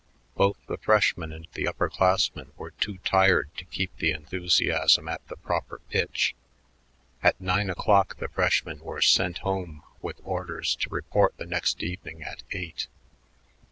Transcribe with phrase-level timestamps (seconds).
[0.33, 5.27] Both the freshmen and the upper classmen were too tired to keep the enthusiasm at
[5.27, 6.33] the proper pitch.
[7.21, 12.23] At nine o'clock the freshmen were sent home with orders to report the next evening
[12.23, 12.87] at eight.